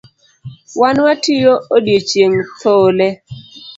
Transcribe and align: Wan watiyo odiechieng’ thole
Wan 0.79 0.97
watiyo 1.05 1.53
odiechieng’ 1.75 2.35
thole 2.59 3.07